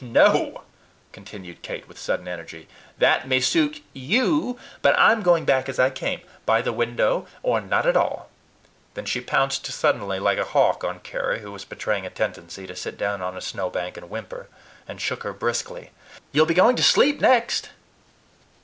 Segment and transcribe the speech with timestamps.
[0.03, 0.63] No!"
[1.11, 2.67] continued Kate with sudden energy.
[2.97, 7.61] "That may suit YOU; but I'm going back as I came by the window, or
[7.61, 8.27] not at all"
[8.95, 12.75] Then she pounced suddenly, like a hawk, on Carry, who was betraying a tendency to
[12.75, 14.47] sit down on a snowbank and whimper,
[14.87, 15.91] and shook her briskly.
[16.31, 17.69] "You'll be going to sleep next.